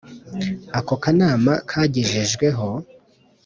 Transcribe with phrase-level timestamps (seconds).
[0.79, 2.67] ako kanama kagejejweho